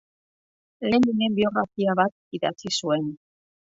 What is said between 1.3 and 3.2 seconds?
biografia bat idatzi zuen.